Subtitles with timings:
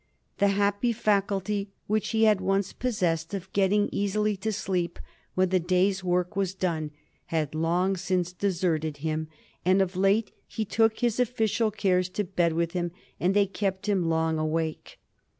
[0.39, 4.97] The happy faculty which he had once possessed of getting easily to sleep
[5.35, 6.89] when the day's work was done
[7.25, 9.27] had long since deserted him,
[9.63, 13.87] and of late he took his official cares to bed with him, and they kept
[13.87, 14.97] him long awake.